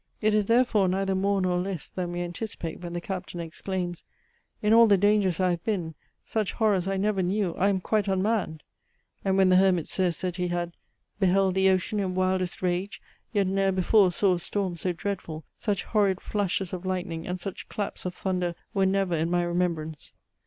[0.19, 4.03] It is, therefore, neither more nor less than we anticipate when the Captain exclaims:
[4.59, 5.93] "In all the dangers I have been,
[6.25, 7.53] such horrors I never knew.
[7.53, 8.63] I am quite unmanned:"
[9.23, 10.73] and when the Hermit says, that he had
[11.19, 12.99] "beheld the ocean in wildest rage,
[13.31, 17.69] yet ne'er before saw a storm so dreadful, such horrid flashes of lightning, and such
[17.69, 20.13] claps of thunder, were never in my remembrance."